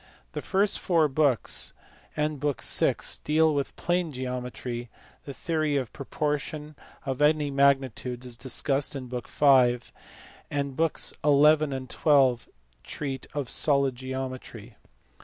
[0.31, 1.73] The first four books
[2.17, 2.93] and book vi.
[3.23, 4.89] deal with plane geometry;
[5.25, 9.77] the theory of proportion (of any magnitudes) is discussed in book v.;
[10.49, 11.17] and books xi.
[11.21, 12.47] and XH.
[12.83, 14.75] treat of solid geometry.